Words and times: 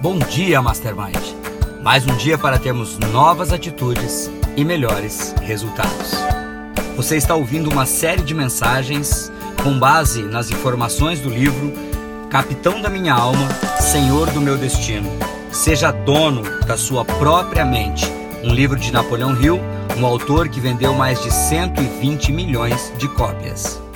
Bom 0.00 0.16
dia, 0.16 0.62
Mastermind. 0.62 1.34
Mais 1.82 2.06
um 2.06 2.16
dia 2.16 2.38
para 2.38 2.56
termos 2.56 2.96
novas 2.98 3.52
atitudes 3.52 4.30
e 4.56 4.64
melhores 4.64 5.34
resultados. 5.42 6.12
Você 6.94 7.16
está 7.16 7.34
ouvindo 7.34 7.68
uma 7.68 7.84
série 7.84 8.22
de 8.22 8.32
mensagens 8.32 9.32
com 9.60 9.76
base 9.76 10.22
nas 10.22 10.52
informações 10.52 11.20
do 11.20 11.28
livro 11.28 11.72
Capitão 12.30 12.80
da 12.80 12.88
Minha 12.88 13.12
Alma, 13.12 13.48
Senhor 13.80 14.30
do 14.30 14.40
Meu 14.40 14.56
Destino. 14.56 15.10
Seja 15.50 15.90
dono 15.90 16.42
da 16.64 16.76
sua 16.76 17.04
própria 17.04 17.64
mente. 17.64 18.06
Um 18.44 18.54
livro 18.54 18.78
de 18.78 18.92
Napoleão 18.92 19.34
Hill, 19.42 19.60
um 19.98 20.06
autor 20.06 20.48
que 20.48 20.60
vendeu 20.60 20.94
mais 20.94 21.20
de 21.24 21.32
120 21.32 22.30
milhões 22.30 22.92
de 22.98 23.08
cópias. 23.08 23.87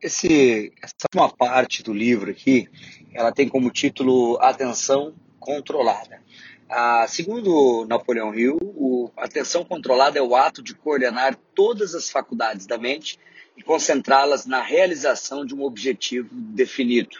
Esse, 0.00 0.72
essa 0.80 0.94
última 1.12 1.28
parte 1.28 1.82
do 1.82 1.92
livro 1.92 2.30
aqui, 2.30 2.68
ela 3.12 3.32
tem 3.32 3.48
como 3.48 3.68
título 3.68 4.38
Atenção 4.40 5.12
Controlada. 5.40 6.22
Ah, 6.68 7.04
segundo 7.08 7.84
Napoleão 7.88 8.32
Hill, 8.32 8.58
o, 8.62 9.10
a 9.16 9.24
atenção 9.24 9.64
controlada 9.64 10.16
é 10.16 10.22
o 10.22 10.36
ato 10.36 10.62
de 10.62 10.72
coordenar 10.74 11.36
todas 11.52 11.96
as 11.96 12.10
faculdades 12.10 12.64
da 12.64 12.78
mente 12.78 13.18
e 13.56 13.62
concentrá-las 13.62 14.46
na 14.46 14.62
realização 14.62 15.44
de 15.44 15.52
um 15.52 15.62
objetivo 15.62 16.28
definido. 16.32 17.16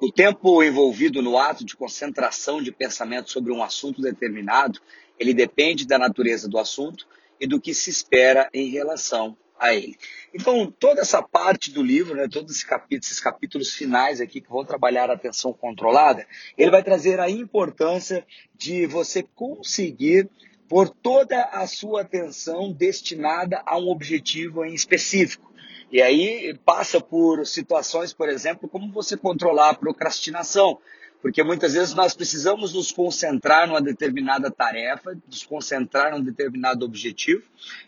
O 0.00 0.10
tempo 0.10 0.62
envolvido 0.62 1.20
no 1.20 1.36
ato 1.36 1.66
de 1.66 1.76
concentração 1.76 2.62
de 2.62 2.72
pensamento 2.72 3.30
sobre 3.30 3.52
um 3.52 3.62
assunto 3.62 4.00
determinado, 4.00 4.80
ele 5.18 5.34
depende 5.34 5.86
da 5.86 5.98
natureza 5.98 6.48
do 6.48 6.58
assunto 6.58 7.06
e 7.38 7.46
do 7.46 7.60
que 7.60 7.74
se 7.74 7.90
espera 7.90 8.48
em 8.54 8.70
relação 8.70 9.36
a 9.58 9.74
ele. 9.74 9.96
Então, 10.34 10.70
toda 10.70 11.00
essa 11.00 11.22
parte 11.22 11.70
do 11.70 11.82
livro, 11.82 12.14
né, 12.14 12.28
todos 12.28 12.52
esses 12.52 12.64
capítulos, 12.64 13.06
esses 13.06 13.20
capítulos 13.20 13.72
finais 13.72 14.20
aqui 14.20 14.40
que 14.40 14.50
vão 14.50 14.64
trabalhar 14.64 15.10
a 15.10 15.14
atenção 15.14 15.52
controlada, 15.52 16.26
ele 16.56 16.70
vai 16.70 16.82
trazer 16.82 17.20
a 17.20 17.30
importância 17.30 18.26
de 18.54 18.86
você 18.86 19.22
conseguir 19.22 20.28
pôr 20.68 20.88
toda 20.88 21.42
a 21.44 21.66
sua 21.66 22.02
atenção 22.02 22.72
destinada 22.72 23.62
a 23.64 23.78
um 23.78 23.88
objetivo 23.88 24.64
em 24.64 24.74
específico. 24.74 25.46
E 25.90 26.02
aí 26.02 26.58
passa 26.64 27.00
por 27.00 27.46
situações, 27.46 28.12
por 28.12 28.28
exemplo, 28.28 28.68
como 28.68 28.92
você 28.92 29.16
controlar 29.16 29.70
a 29.70 29.74
procrastinação. 29.74 30.78
Porque 31.26 31.42
muitas 31.42 31.74
vezes 31.74 31.92
nós 31.92 32.14
precisamos 32.14 32.72
nos 32.72 32.92
concentrar 32.92 33.66
numa 33.66 33.82
determinada 33.82 34.48
tarefa, 34.48 35.18
nos 35.26 35.44
concentrar 35.44 36.12
num 36.12 36.22
determinado 36.22 36.84
objetivo, 36.84 37.42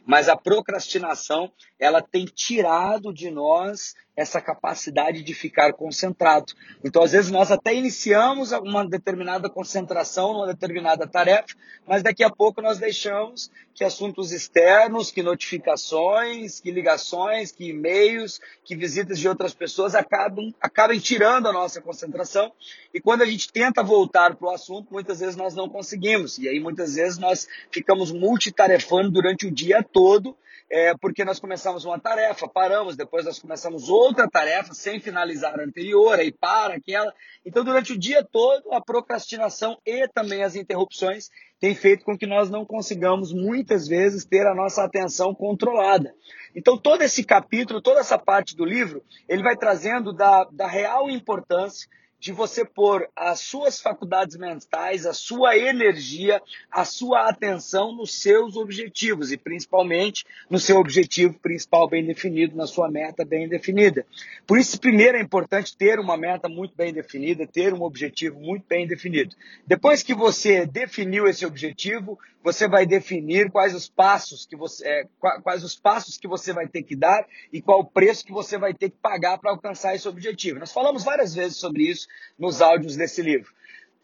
mas 0.05 0.29
a 0.29 0.37
procrastinação, 0.37 1.49
ela 1.79 2.03
tem 2.03 2.25
tirado 2.25 3.13
de 3.13 3.31
nós 3.31 3.95
essa 4.19 4.41
capacidade 4.41 5.23
de 5.23 5.33
ficar 5.33 5.73
concentrado. 5.73 6.53
Então, 6.85 7.05
às 7.05 7.13
vezes, 7.13 7.31
nós 7.31 7.53
até 7.53 7.73
iniciamos 7.73 8.51
uma 8.51 8.85
determinada 8.85 9.49
concentração 9.49 10.33
numa 10.33 10.49
determinada 10.49 11.07
tarefa, 11.07 11.55
mas 11.87 12.03
daqui 12.03 12.25
a 12.25 12.29
pouco 12.29 12.61
nós 12.61 12.79
deixamos 12.79 13.49
que 13.73 13.85
assuntos 13.85 14.33
externos, 14.33 15.13
que 15.13 15.23
notificações, 15.23 16.59
que 16.59 16.73
ligações, 16.73 17.53
que 17.53 17.69
e-mails, 17.69 18.41
que 18.65 18.75
visitas 18.75 19.21
de 19.21 19.29
outras 19.29 19.55
pessoas 19.55 19.95
acabam, 19.95 20.53
acabem 20.61 20.99
tirando 20.99 21.47
a 21.47 21.53
nossa 21.53 21.81
concentração. 21.81 22.53
E 22.93 23.01
quando 23.01 23.23
a 23.23 23.27
gente 23.27 23.53
tenta 23.53 23.85
voltar 23.85 24.35
para 24.35 24.49
o 24.49 24.51
assunto, 24.51 24.93
muitas 24.93 25.21
vezes 25.21 25.37
nós 25.37 25.55
não 25.55 25.69
conseguimos. 25.69 26.39
E 26.39 26.49
aí, 26.49 26.59
muitas 26.59 26.97
vezes, 26.97 27.19
nós 27.19 27.47
ficamos 27.71 28.11
multitarefando 28.11 29.13
durante 29.13 29.47
o 29.47 29.51
dia 29.51 29.81
todo 29.81 30.37
é, 30.71 30.95
porque 30.97 31.25
nós 31.25 31.41
começamos 31.41 31.85
uma 31.85 31.99
tarefa, 31.99 32.47
paramos, 32.47 32.97
depois 32.97 33.25
nós 33.25 33.39
começamos 33.39 33.89
outra 33.89 34.29
tarefa 34.29 34.75
sem 34.75 35.01
finalizar 35.01 35.59
a 35.59 35.63
anterior, 35.63 36.19
aí 36.19 36.31
para 36.31 36.75
aquela. 36.75 37.13
Então, 37.45 37.65
durante 37.65 37.93
o 37.93 37.99
dia 37.99 38.23
todo, 38.23 38.73
a 38.73 38.81
procrastinação 38.81 39.79
e 39.85 40.07
também 40.09 40.43
as 40.43 40.55
interrupções 40.55 41.31
têm 41.59 41.75
feito 41.75 42.05
com 42.05 42.17
que 42.17 42.27
nós 42.27 42.51
não 42.51 42.67
consigamos, 42.67 43.33
muitas 43.33 43.89
vezes, 43.89 44.27
ter 44.27 44.47
a 44.47 44.55
nossa 44.55 44.85
atenção 44.85 45.35
controlada. 45.35 46.15
Então, 46.55 46.77
todo 46.77 47.03
esse 47.03 47.25
capítulo, 47.25 47.81
toda 47.81 48.01
essa 48.01 48.19
parte 48.19 48.55
do 48.55 48.65
livro, 48.65 49.03
ele 49.29 49.43
vai 49.43 49.57
trazendo 49.57 50.13
da, 50.13 50.45
da 50.53 50.67
real 50.67 51.09
importância 51.09 51.89
de 52.19 52.33
você 52.33 52.65
pôr 52.65 53.09
as 53.15 53.41
suas 53.41 53.81
faculdades 53.81 54.37
mentais, 54.37 55.07
a 55.07 55.13
sua 55.13 55.57
energia, 55.57 56.43
a 56.71 56.85
sua 56.85 57.29
atenção 57.29 57.95
nos 57.95 58.21
seus 58.21 58.57
objetivos 58.57 59.31
e 59.31 59.37
principalmente 59.37 60.25
no 60.51 60.59
seu 60.59 60.79
objetivo 60.79 61.39
principal 61.39 61.89
bem 61.89 62.05
definido, 62.05 62.57
na 62.57 62.67
sua 62.67 62.91
meta 62.91 63.25
bem 63.25 63.49
definida. 63.49 64.05
Por 64.47 64.59
isso, 64.59 64.81
primeiro 64.81 65.17
é 65.17 65.21
importante 65.21 65.77
ter 65.77 66.01
uma 66.01 66.17
meta 66.17 66.49
muito 66.49 66.77
bem 66.77 66.93
definida, 66.93 67.47
ter 67.47 67.73
um 67.73 67.83
objetivo 67.83 68.41
muito 68.41 68.65
bem 68.69 68.87
definido. 68.87 69.37
Depois 69.67 70.03
que 70.03 70.15
você 70.15 70.67
definiu 70.67 71.29
esse 71.29 71.47
objetivo, 71.47 72.19
você 72.43 72.67
vai 72.67 72.87
definir 72.87 73.51
quais 73.51 73.75
os 73.75 73.89
passos 73.89 74.47
que 74.47 74.57
você, 74.57 74.87
é, 74.87 75.05
quais 75.43 75.63
os 75.63 75.79
passos 75.79 76.17
que 76.17 76.27
você 76.27 76.53
vai 76.53 76.67
ter 76.67 76.83
que 76.83 76.97
dar 76.97 77.27
e 77.53 77.61
qual 77.61 77.81
o 77.81 77.85
preço 77.85 78.25
que 78.25 78.33
você 78.33 78.57
vai 78.57 78.73
ter 78.73 78.91
que 78.91 78.97
pagar 78.97 79.39
para 79.39 79.51
alcançar 79.51 79.95
esse 79.95 80.09
objetivo. 80.09 80.59
Nós 80.59 80.73
falamos 80.73 81.05
várias 81.05 81.35
vezes 81.35 81.59
sobre 81.59 81.83
isso 81.83 82.08
nos 82.39 82.61
áudios 82.63 82.97
desse 82.97 83.23
livro. 83.23 83.53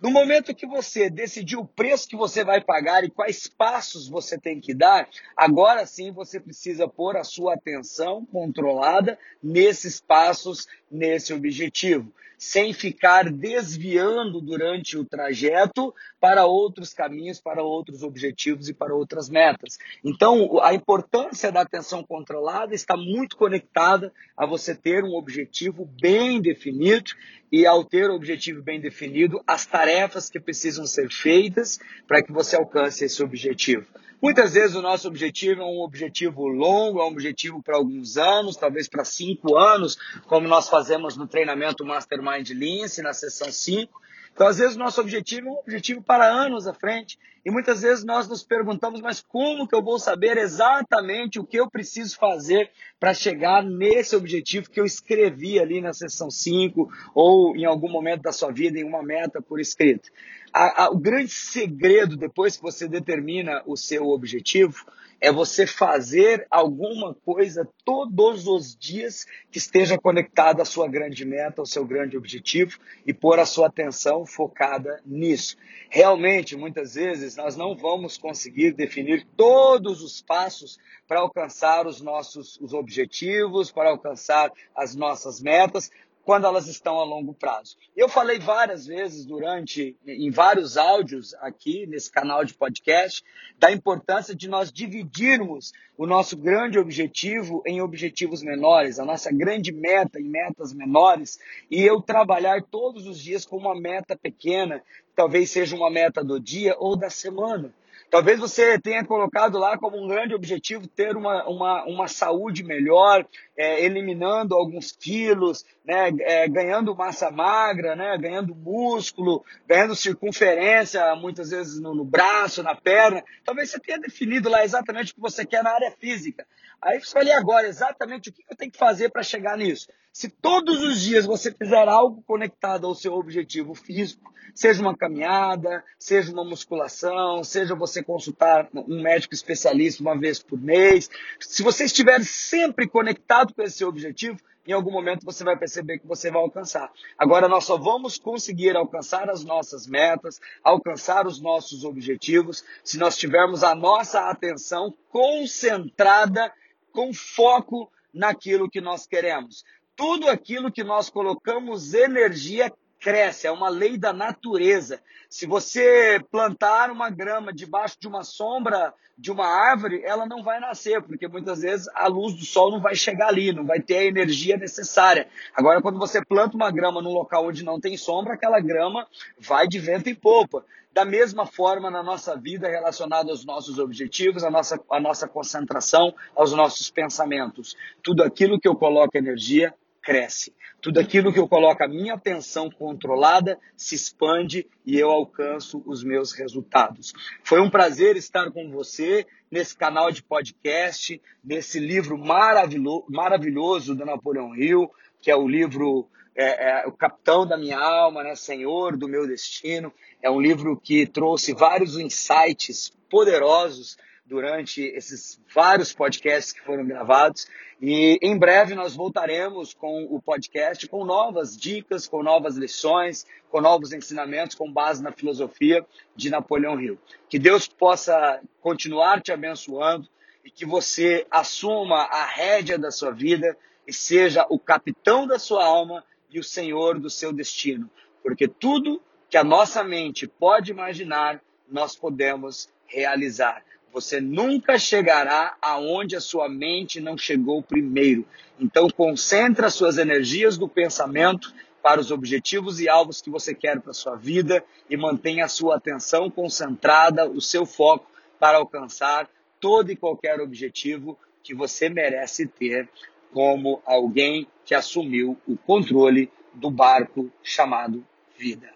No 0.01 0.11
momento 0.11 0.55
que 0.55 0.67
você 0.67 1.09
decidir 1.09 1.57
o 1.57 1.65
preço 1.65 2.09
que 2.09 2.17
você 2.17 2.45
vai 2.45 2.61
pagar 2.61 3.05
e 3.05 3.11
quais 3.11 3.47
passos 3.47 4.07
você 4.07 4.37
tem 4.39 4.61
que 4.61 4.75
dar, 4.75 5.09
agora 5.35 5.87
sim 5.87 6.13
você 6.13 6.39
precisa 6.39 6.87
pôr 6.87 7.17
a 7.17 7.25
sua 7.25 7.55
atenção 7.55 8.27
controlada 8.27 9.19
nesses 9.43 10.01
passos, 10.01 10.67
nesse 10.94 11.32
objetivo 11.32 12.12
sem 12.38 12.72
ficar 12.72 13.31
desviando 13.31 14.41
durante 14.41 14.99
o 14.99 15.05
trajeto 15.05 15.94
para 16.21 16.44
outros 16.44 16.93
caminhos, 16.93 17.41
para 17.41 17.62
outros 17.62 18.03
objetivos 18.03 18.69
e 18.69 18.75
para 18.75 18.94
outras 18.94 19.28
metas. 19.28 19.78
Então, 20.05 20.62
a 20.62 20.75
importância 20.75 21.50
da 21.50 21.62
atenção 21.62 22.05
controlada 22.05 22.75
está 22.75 22.97
muito 22.97 23.37
conectada 23.37 24.12
a 24.37 24.44
você 24.44 24.75
ter 24.75 25.05
um 25.05 25.15
objetivo 25.15 25.88
bem 26.00 26.41
definido 26.41 27.12
e 27.50 27.66
ao 27.66 27.84
ter 27.84 28.11
o 28.11 28.15
objetivo 28.15 28.62
bem 28.62 28.81
definido, 28.81 29.43
as 29.47 29.65
tarefas 29.65 30.28
que 30.28 30.41
precisam 30.41 30.87
ser 30.87 31.11
feitas 31.11 31.78
para 32.06 32.22
que 32.22 32.32
você 32.32 32.56
alcance 32.56 33.05
esse 33.05 33.22
objetivo. 33.22 33.87
Muitas 34.25 34.55
vezes 34.55 34.75
o 34.75 34.81
nosso 34.81 35.07
objetivo 35.07 35.61
é 35.61 35.65
um 35.67 35.83
objetivo 35.83 36.47
longo, 36.47 36.99
é 36.99 37.05
um 37.05 37.09
objetivo 37.09 37.62
para 37.62 37.77
alguns 37.77 38.17
anos, 38.17 38.57
talvez 38.57 38.89
para 38.89 39.05
cinco 39.05 39.55
anos, 39.55 39.99
como 40.27 40.49
nós 40.49 40.67
fazemos 40.67 41.15
no 41.15 41.29
treinamento 41.29 41.85
Mastermind 41.85 42.49
Lince, 42.49 43.03
na 43.03 43.12
sessão 43.12 43.53
5. 43.53 44.01
Então, 44.33 44.47
às 44.47 44.57
vezes, 44.57 44.77
o 44.77 44.79
nosso 44.79 44.99
objetivo 44.99 45.49
é 45.49 45.51
um 45.51 45.59
objetivo 45.59 46.03
para 46.03 46.27
anos 46.27 46.67
à 46.67 46.73
frente. 46.73 47.19
E 47.45 47.51
muitas 47.51 47.83
vezes 47.83 48.03
nós 48.03 48.27
nos 48.27 48.43
perguntamos, 48.43 49.03
mas 49.03 49.21
como 49.21 49.69
que 49.69 49.77
eu 49.77 49.83
vou 49.83 49.99
saber 49.99 50.39
exatamente 50.39 51.39
o 51.39 51.45
que 51.45 51.61
eu 51.61 51.71
preciso 51.71 52.17
fazer 52.17 52.71
para 52.99 53.12
chegar 53.12 53.62
nesse 53.62 54.17
objetivo 54.17 54.71
que 54.71 54.81
eu 54.81 54.87
escrevi 54.87 55.61
ali 55.61 55.83
na 55.83 55.93
sessão 55.93 56.31
5 56.31 56.89
ou 57.15 57.55
em 57.55 57.67
algum 57.67 57.91
momento 57.91 58.23
da 58.23 58.33
sua 58.33 58.51
vida 58.51 58.79
em 58.79 58.85
uma 58.85 59.03
meta 59.03 59.43
por 59.43 59.61
escrito? 59.61 60.09
A, 60.57 60.85
a, 60.85 60.91
o 60.91 60.97
grande 60.97 61.33
segredo, 61.33 62.17
depois 62.17 62.57
que 62.57 62.63
você 62.63 62.87
determina 62.87 63.61
o 63.67 63.77
seu 63.77 64.07
objetivo, 64.07 64.87
é 65.21 65.33
você 65.33 65.67
fazer 65.67 66.47
alguma 66.49 67.13
coisa 67.13 67.69
todos 67.85 68.47
os 68.47 68.77
dias 68.77 69.27
que 69.51 69.59
esteja 69.59 69.99
conectada 69.99 70.63
à 70.63 70.65
sua 70.65 70.87
grande 70.87 71.25
meta, 71.25 71.61
ao 71.61 71.67
seu 71.67 71.85
grande 71.85 72.17
objetivo 72.17 72.79
e 73.05 73.13
pôr 73.13 73.41
a 73.41 73.47
sua 73.47 73.67
atenção 73.67 74.25
focada 74.25 75.01
nisso. 75.05 75.57
Realmente, 75.91 76.57
muitas 76.57 76.95
vezes, 76.95 77.35
nós 77.35 77.57
não 77.57 77.75
vamos 77.75 78.17
conseguir 78.17 78.75
definir 78.75 79.27
todos 79.37 80.03
os 80.03 80.23
passos 80.23 80.79
para 81.09 81.19
alcançar 81.19 81.85
os 81.85 82.01
nossos 82.01 82.61
os 82.61 82.73
objetivos, 82.73 83.73
para 83.73 83.91
alcançar 83.91 84.53
as 84.77 84.95
nossas 84.95 85.41
metas, 85.41 85.91
quando 86.25 86.47
elas 86.47 86.67
estão 86.67 86.99
a 86.99 87.05
longo 87.05 87.35
prazo. 87.35 87.77
Eu 87.95 88.09
falei 88.09 88.39
várias 88.39 88.87
vezes 88.87 89.26
durante, 89.26 89.97
em 90.06 90.31
vários 90.31 90.76
áudios 90.76 91.35
aqui 91.35 91.87
nesse 91.87 92.11
canal 92.11 92.44
de 92.44 92.55
podcast, 92.55 93.23
da 93.59 93.71
importância 93.71 94.35
de 94.35 94.49
nós 94.49 94.73
dividirmos 94.73 95.73
o 95.97 96.06
nosso 96.06 96.37
grande 96.37 96.79
objetivo 96.79 97.62
em 97.67 97.81
objetivos 97.81 98.43
menores, 98.43 98.99
a 98.99 99.05
nossa 99.05 99.31
grande 99.31 99.71
meta 99.71 100.19
em 100.19 100.25
metas 100.25 100.73
menores, 100.73 101.38
e 101.71 101.82
eu 101.82 102.00
trabalhar 102.00 102.62
todos 102.62 103.06
os 103.06 103.21
dias 103.21 103.44
com 103.44 103.56
uma 103.56 103.79
meta 103.79 104.17
pequena, 104.17 104.82
talvez 105.15 105.50
seja 105.50 105.76
uma 105.76 105.91
meta 105.91 106.25
do 106.25 106.41
dia 106.41 106.75
ou 106.79 106.97
da 106.97 107.11
semana. 107.11 107.73
Talvez 108.11 108.38
você 108.38 108.79
tenha 108.79 109.05
colocado 109.05 109.58
lá 109.58 109.76
como 109.76 110.02
um 110.02 110.06
grande 110.06 110.35
objetivo 110.35 110.87
ter 110.87 111.17
uma, 111.17 111.44
uma, 111.49 111.85
uma 111.85 112.08
saúde 112.08 112.62
melhor, 112.62 113.26
é, 113.56 113.85
eliminando 113.85 114.55
alguns 114.55 114.93
quilos, 114.93 115.64
né, 115.85 116.11
é, 116.20 116.49
ganhando 116.49 116.94
massa 116.94 117.31
magra, 117.31 117.96
né, 117.96 118.17
ganhando 118.19 118.55
músculo, 118.55 119.44
ganhando 119.67 119.96
circunferência, 119.96 121.14
muitas 121.17 121.50
vezes 121.50 121.81
no, 121.81 121.94
no, 121.94 122.05
braço, 122.05 122.62
na 122.62 122.75
perna. 122.75 123.23
Talvez 123.44 123.70
você 123.70 123.81
tenha 123.81 123.99
definido 123.99 124.49
lá 124.49 124.64
exatamente 124.64 125.12
o 125.12 125.14
que 125.17 125.20
você 125.20 125.44
quer 125.44 125.62
na 125.62 125.73
área 125.73 125.90
física. 125.99 126.47
Aí 126.81 127.00
você 127.00 127.14
vai 127.14 127.31
agora 127.32 127.67
exatamente 127.67 128.29
o 128.29 128.32
que 128.32 128.44
eu 128.49 128.56
tenho 128.56 128.70
que 128.70 128.79
fazer 128.79 129.11
para 129.11 129.23
chegar 129.23 129.56
nisso. 129.56 129.88
Se 130.14 130.28
todos 130.28 130.81
os 130.81 131.00
dias 131.00 131.26
você 131.26 131.50
fizer 131.50 131.88
algo 131.88 132.22
conectado 132.22 132.87
ao 132.87 132.94
seu 132.94 133.14
objetivo 133.14 133.75
físico, 133.75 134.32
seja 134.55 134.81
uma 134.81 134.96
caminhada, 134.96 135.82
seja 135.99 136.32
uma 136.32 136.44
musculação, 136.44 137.43
seja 137.43 137.75
você 137.75 138.00
consultar 138.00 138.69
um 138.72 139.02
médico 139.02 139.34
especialista 139.34 140.05
uma 140.05 140.16
vez 140.16 140.40
por 140.40 140.56
mês, 140.56 141.11
se 141.40 141.64
você 141.64 141.87
estiver 141.87 142.22
sempre 142.22 142.87
conectado 142.88 143.52
com 143.52 143.62
esse 143.62 143.84
objetivo, 143.84 144.38
em 144.64 144.72
algum 144.72 144.93
momento 144.93 145.26
você 145.26 145.43
vai 145.43 145.58
perceber 145.58 145.99
que 145.99 146.06
você 146.06 146.31
vai 146.31 146.43
alcançar. 146.43 146.93
Agora, 147.19 147.49
nós 147.49 147.64
só 147.64 147.76
vamos 147.76 148.16
conseguir 148.16 148.76
alcançar 148.76 149.28
as 149.28 149.43
nossas 149.43 149.84
metas, 149.84 150.40
alcançar 150.62 151.26
os 151.26 151.40
nossos 151.40 151.84
objetivos, 151.84 152.64
se 152.84 152.99
nós 152.99 153.16
tivermos 153.16 153.64
a 153.64 153.75
nossa 153.75 154.31
atenção 154.31 154.94
concentrada, 155.11 156.52
com 156.93 157.12
foco 157.12 157.90
naquilo 158.14 158.70
que 158.70 158.81
nós 158.81 159.08
queremos. 159.08 159.64
Tudo 159.96 160.29
aquilo 160.29 160.73
que 160.73 160.82
nós 160.82 161.08
colocamos 161.08 161.94
energia 161.94 162.73
cresce, 163.05 163.46
é 163.46 163.50
uma 163.50 163.69
lei 163.69 163.99
da 163.99 164.12
natureza. 164.12 164.99
Se 165.29 165.46
você 165.46 166.19
plantar 166.31 166.91
uma 166.91 167.11
grama 167.11 167.52
debaixo 167.52 167.96
de 168.00 168.08
uma 168.08 168.25
sombra 168.25 168.94
de 169.17 169.31
uma 169.31 169.46
árvore, 169.46 170.02
ela 170.02 170.26
não 170.26 170.43
vai 170.43 170.58
nascer, 170.58 171.02
porque 171.02 171.29
muitas 171.29 171.61
vezes 171.61 171.87
a 171.94 172.08
luz 172.08 172.35
do 172.35 172.44
sol 172.44 172.73
não 172.73 172.81
vai 172.81 172.96
chegar 172.96 173.29
ali, 173.29 173.52
não 173.52 173.64
vai 173.64 173.81
ter 173.81 173.99
a 173.99 174.05
energia 174.05 174.56
necessária. 174.56 175.29
Agora, 175.55 175.81
quando 175.82 175.99
você 175.99 176.25
planta 176.25 176.56
uma 176.56 176.70
grama 176.70 177.00
num 177.00 177.12
local 177.12 177.47
onde 177.47 177.62
não 177.62 177.79
tem 177.79 177.97
sombra, 177.97 178.35
aquela 178.35 178.58
grama 178.58 179.06
vai 179.38 179.69
de 179.69 179.79
vento 179.79 180.08
em 180.08 180.14
popa. 180.14 180.64
Da 180.93 181.05
mesma 181.05 181.44
forma, 181.44 181.90
na 181.90 182.02
nossa 182.02 182.37
vida, 182.37 182.69
relacionada 182.69 183.31
aos 183.31 183.44
nossos 183.44 183.79
objetivos, 183.79 184.44
a 184.44 184.50
nossa, 184.50 184.81
a 184.90 185.00
nossa 185.00 185.29
concentração, 185.29 186.14
aos 186.35 186.52
nossos 186.52 186.90
pensamentos. 186.90 187.76
Tudo 188.02 188.23
aquilo 188.23 188.58
que 188.58 188.69
eu 188.69 188.75
coloco 188.75 189.17
energia 189.17 189.75
cresce. 190.05 190.55
Tudo 190.81 191.01
aquilo 191.01 191.33
que 191.33 191.39
eu 191.39 191.49
coloco 191.49 191.83
a 191.83 191.89
minha 191.89 192.15
atenção 192.15 192.71
controlada 192.71 193.59
se 193.75 193.95
expande 193.95 194.69
e 194.85 194.99
eu 194.99 195.11
alcanço 195.11 195.83
os 195.87 196.05
meus 196.05 196.33
resultados. 196.33 197.15
Foi 197.43 197.61
um 197.61 197.71
prazer 197.71 198.15
estar 198.17 198.51
com 198.51 198.71
você 198.71 199.27
nesse 199.51 199.75
canal 199.75 200.12
de 200.12 200.23
podcast, 200.23 201.21
nesse 201.43 201.79
livro 201.81 202.19
maravilhoso, 202.19 203.06
maravilhoso 203.09 203.95
do 203.95 204.05
Napoleão 204.05 204.55
Hill, 204.55 204.91
que 205.23 205.31
é 205.31 205.37
o 205.37 205.49
livro 205.49 206.07
é, 206.37 206.83
é, 206.83 206.87
O 206.87 206.93
Capitão 206.93 207.47
da 207.47 207.57
Minha 207.57 207.79
Alma, 207.79 208.23
né? 208.23 208.35
Senhor 208.35 208.97
do 208.97 209.09
Meu 209.09 209.27
Destino. 209.27 209.93
É 210.23 210.31
um 210.31 210.41
livro 210.41 210.77
que 210.77 211.07
trouxe 211.07 211.55
vários 211.55 211.97
insights 211.97 212.93
poderosos 213.09 213.97
durante 214.25 214.82
esses 214.82 215.41
vários 215.55 215.93
podcasts 215.93 216.53
que 216.53 216.62
foram 216.62 216.87
gravados. 216.87 217.47
E 217.81 218.19
em 218.23 218.38
breve 218.38 218.75
nós 218.75 218.97
voltaremos 218.97 219.75
com 219.75 220.05
o 220.05 220.21
podcast 220.21 220.88
com 220.88 221.05
novas 221.05 221.56
dicas, 221.56 222.06
com 222.06 222.23
novas 222.23 222.56
lições, 222.56 223.26
com 223.50 223.61
novos 223.61 223.93
ensinamentos 223.93 224.56
com 224.56 224.73
base 224.73 225.03
na 225.03 225.12
filosofia 225.12 225.85
de 226.17 226.31
Napoleão 226.31 226.81
Hill. 226.81 226.99
Que 227.29 227.38
Deus 227.38 227.69
possa 227.69 228.41
continuar 228.61 229.21
te 229.21 229.32
abençoando 229.32 230.09
e 230.44 230.50
que 230.50 230.65
você 230.65 231.26
assuma 231.31 232.03
a 232.05 232.25
rédea 232.25 232.79
da 232.79 232.91
sua 232.91 233.11
vida 233.11 233.56
e 233.87 233.93
seja 233.93 234.47
o 234.49 234.59
capitão 234.59 235.26
da 235.26 235.38
sua 235.38 235.65
alma 235.65 236.05
e 236.31 236.38
o 236.38 236.44
senhor 236.44 236.99
do 236.99 237.11
seu 237.11 237.32
destino. 237.32 237.91
Porque 238.23 238.49
tudo 238.49 239.03
que 239.29 239.37
a 239.37 239.44
nossa 239.44 239.85
mente 239.85 240.26
pode 240.26 240.71
imaginar, 240.71 241.43
nós 241.69 241.97
podemos 241.97 242.69
realizar. 242.87 243.62
Você 243.94 244.20
nunca 244.20 244.76
chegará 244.76 245.56
aonde 245.62 246.17
a 246.17 246.20
sua 246.20 246.49
mente 246.49 247.00
não 247.00 247.17
chegou 247.17 247.62
primeiro. 247.62 248.26
Então 248.58 248.91
concentre 248.91 249.64
as 249.64 249.75
suas 249.75 249.99
energias 249.99 250.58
do 250.58 250.69
pensamento 250.69 251.55
para 251.81 252.00
os 252.00 252.11
objetivos 252.11 252.81
e 252.81 252.88
alvos 252.88 253.23
que 253.23 253.31
você 253.31 253.55
quer 253.55 253.81
para 253.81 253.93
a 253.93 253.94
sua 253.94 254.17
vida 254.17 254.64
e 254.91 254.96
mantenha 254.96 255.44
a 255.44 255.49
sua 255.49 255.76
atenção 255.76 256.29
concentrada, 256.29 257.31
o 257.31 257.41
seu 257.41 257.64
foco 257.64 258.11
para 258.41 258.58
alcançar 258.58 259.31
todo 259.61 259.93
e 259.93 259.97
qualquer 259.97 260.40
objetivo 260.40 261.17
que 261.40 261.55
você 261.55 261.88
merece 261.88 262.49
ter 262.49 262.88
como 263.32 263.81
alguém 263.87 264.49
que 264.64 264.75
assumiu 264.75 265.38
o 265.47 265.56
controle 265.56 266.29
do 266.52 266.69
barco 266.69 267.31
chamado 267.44 268.05
vida. 268.37 268.75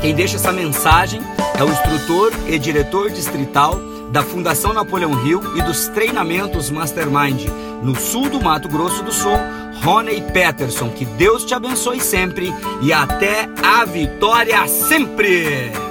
Quem 0.00 0.14
deixa 0.14 0.36
essa 0.36 0.52
mensagem 0.52 1.20
é 1.58 1.64
o 1.64 1.70
instrutor 1.70 2.32
e 2.46 2.58
diretor 2.58 3.10
distrital 3.10 3.80
da 4.10 4.22
Fundação 4.22 4.72
Napoleão 4.72 5.26
Hill 5.26 5.56
e 5.56 5.62
dos 5.62 5.88
treinamentos 5.88 6.70
Mastermind 6.70 7.46
no 7.82 7.94
sul 7.94 8.28
do 8.28 8.40
Mato 8.40 8.68
Grosso 8.68 9.02
do 9.02 9.12
Sul, 9.12 9.36
Rony 9.82 10.22
Peterson. 10.32 10.90
Que 10.90 11.04
Deus 11.04 11.44
te 11.44 11.54
abençoe 11.54 12.00
sempre 12.00 12.52
e 12.82 12.92
até 12.92 13.48
a 13.62 13.84
vitória 13.84 14.66
sempre! 14.66 15.85